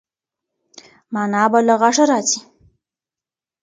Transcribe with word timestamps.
مانا 1.13 1.43
به 1.51 1.59
له 1.67 1.75
غږه 1.81 2.05
راځي. 2.11 2.39